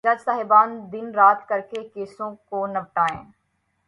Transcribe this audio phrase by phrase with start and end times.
[0.03, 3.31] جج صاحبان دن رات کر کے کیسوں کو نمٹائیں۔